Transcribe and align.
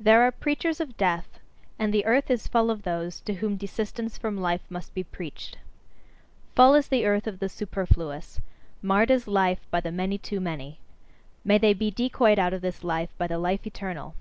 There 0.00 0.22
are 0.22 0.32
preachers 0.32 0.80
of 0.80 0.96
death: 0.96 1.38
and 1.78 1.94
the 1.94 2.04
earth 2.04 2.32
is 2.32 2.48
full 2.48 2.68
of 2.68 2.82
those 2.82 3.20
to 3.20 3.34
whom 3.34 3.56
desistance 3.56 4.18
from 4.18 4.36
life 4.36 4.64
must 4.68 4.92
be 4.92 5.04
preached. 5.04 5.56
Full 6.56 6.74
is 6.74 6.88
the 6.88 7.06
earth 7.06 7.28
of 7.28 7.38
the 7.38 7.48
superfluous; 7.48 8.40
marred 8.82 9.12
is 9.12 9.28
life 9.28 9.60
by 9.70 9.78
the 9.80 9.92
many 9.92 10.18
too 10.18 10.40
many. 10.40 10.80
May 11.44 11.58
they 11.58 11.74
be 11.74 11.92
decoyed 11.92 12.40
out 12.40 12.52
of 12.52 12.60
this 12.60 12.82
life 12.82 13.10
by 13.18 13.28
the 13.28 13.38
"life 13.38 13.64
eternal"! 13.64 14.16